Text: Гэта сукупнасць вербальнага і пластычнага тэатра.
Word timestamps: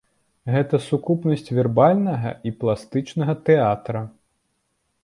Гэта 0.53 0.79
сукупнасць 0.85 1.53
вербальнага 1.57 2.33
і 2.49 2.55
пластычнага 2.65 3.33
тэатра. 3.51 4.05